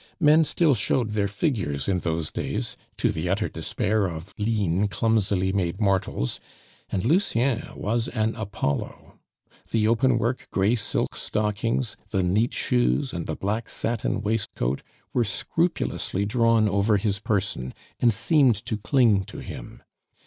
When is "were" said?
15.13-15.23